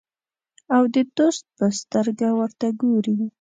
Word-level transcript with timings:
او 0.75 0.83
د 0.93 0.95
دوست 1.17 1.43
په 1.57 1.65
سترګه 1.79 2.27
ورته 2.39 2.67
ګوري. 2.81 3.17